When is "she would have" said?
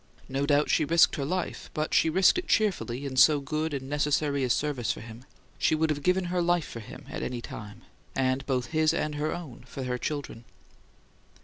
5.59-6.01